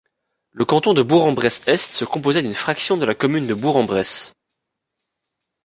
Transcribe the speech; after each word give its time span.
Le 0.49 0.65
canton 0.65 0.95
de 0.95 1.03
Bourg-en-Bresse-Est 1.03 1.93
se 1.93 2.05
composait 2.05 2.41
d’une 2.41 2.55
fraction 2.55 2.97
de 2.97 3.05
la 3.05 3.13
commune 3.13 3.45
de 3.45 3.53
Bourg-en-Bresse. 3.53 4.31